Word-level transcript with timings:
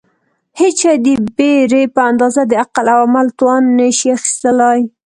هېڅ 0.59 0.75
شی 0.83 0.93
د 1.05 1.07
بېرې 1.37 1.83
په 1.95 2.01
اندازه 2.09 2.41
د 2.47 2.53
عقل 2.63 2.85
او 2.93 2.99
عمل 3.07 3.27
توان 3.39 3.63
نشي 3.79 4.07
اخیستلای. 4.17 4.81